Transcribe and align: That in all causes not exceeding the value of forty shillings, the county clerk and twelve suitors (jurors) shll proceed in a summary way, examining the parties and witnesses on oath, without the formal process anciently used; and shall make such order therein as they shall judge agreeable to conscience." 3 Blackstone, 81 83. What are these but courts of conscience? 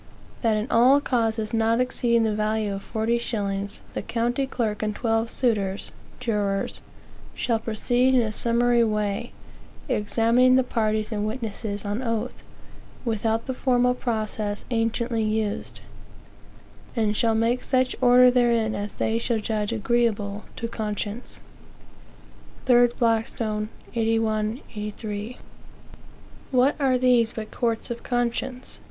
That 0.41 0.57
in 0.57 0.65
all 0.71 0.99
causes 0.99 1.53
not 1.53 1.79
exceeding 1.79 2.23
the 2.23 2.33
value 2.33 2.73
of 2.73 2.81
forty 2.81 3.19
shillings, 3.19 3.79
the 3.93 4.01
county 4.01 4.47
clerk 4.47 4.81
and 4.81 4.95
twelve 4.95 5.29
suitors 5.29 5.91
(jurors) 6.19 6.79
shll 7.37 7.61
proceed 7.61 8.15
in 8.15 8.21
a 8.23 8.31
summary 8.31 8.83
way, 8.83 9.31
examining 9.87 10.55
the 10.55 10.63
parties 10.63 11.11
and 11.11 11.27
witnesses 11.27 11.85
on 11.85 12.01
oath, 12.01 12.41
without 13.05 13.45
the 13.45 13.53
formal 13.53 13.93
process 13.93 14.65
anciently 14.71 15.21
used; 15.21 15.81
and 16.95 17.15
shall 17.15 17.35
make 17.35 17.61
such 17.61 17.95
order 18.01 18.31
therein 18.31 18.73
as 18.73 18.95
they 18.95 19.19
shall 19.19 19.37
judge 19.37 19.71
agreeable 19.71 20.45
to 20.55 20.67
conscience." 20.67 21.41
3 22.65 22.87
Blackstone, 22.97 23.69
81 23.93 24.61
83. 24.71 25.37
What 26.49 26.75
are 26.79 26.97
these 26.97 27.33
but 27.33 27.51
courts 27.51 27.91
of 27.91 28.01
conscience? 28.01 28.79